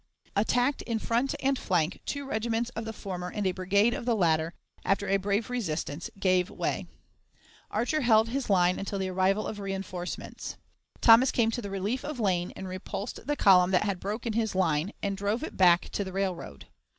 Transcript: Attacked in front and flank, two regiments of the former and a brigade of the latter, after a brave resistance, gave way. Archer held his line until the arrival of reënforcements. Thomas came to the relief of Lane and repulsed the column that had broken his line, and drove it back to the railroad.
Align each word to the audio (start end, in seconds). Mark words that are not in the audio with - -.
Attacked 0.35 0.81
in 0.81 0.97
front 0.97 1.35
and 1.41 1.59
flank, 1.59 1.99
two 2.07 2.25
regiments 2.25 2.71
of 2.71 2.85
the 2.85 2.91
former 2.91 3.29
and 3.29 3.45
a 3.45 3.51
brigade 3.51 3.93
of 3.93 4.03
the 4.03 4.15
latter, 4.15 4.55
after 4.83 5.07
a 5.07 5.17
brave 5.17 5.51
resistance, 5.51 6.09
gave 6.19 6.49
way. 6.49 6.87
Archer 7.69 8.01
held 8.01 8.29
his 8.29 8.49
line 8.49 8.79
until 8.79 8.97
the 8.97 9.09
arrival 9.09 9.45
of 9.45 9.59
reënforcements. 9.59 10.55
Thomas 11.01 11.29
came 11.29 11.51
to 11.51 11.61
the 11.61 11.69
relief 11.69 12.03
of 12.03 12.19
Lane 12.19 12.51
and 12.55 12.67
repulsed 12.67 13.27
the 13.27 13.35
column 13.35 13.69
that 13.69 13.83
had 13.83 13.99
broken 13.99 14.33
his 14.33 14.55
line, 14.55 14.91
and 15.03 15.15
drove 15.15 15.43
it 15.43 15.55
back 15.55 15.89
to 15.89 16.03
the 16.03 16.11
railroad. 16.13 16.65